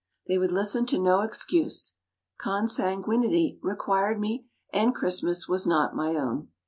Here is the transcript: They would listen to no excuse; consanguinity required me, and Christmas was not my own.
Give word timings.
They 0.27 0.39
would 0.39 0.51
listen 0.51 0.87
to 0.87 0.97
no 0.97 1.21
excuse; 1.21 1.93
consanguinity 2.39 3.59
required 3.61 4.19
me, 4.19 4.47
and 4.73 4.95
Christmas 4.95 5.47
was 5.47 5.67
not 5.67 5.95
my 5.95 6.15
own. 6.15 6.47